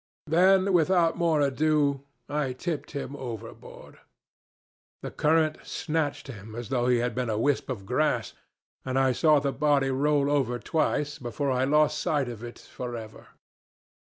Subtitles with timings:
[0.25, 3.99] Then without more ado I tipped him overboard.
[5.03, 8.33] The current snatched him as though he had been a wisp of grass,
[8.83, 12.95] and I saw the body roll over twice before I lost sight of it for
[12.95, 13.27] ever.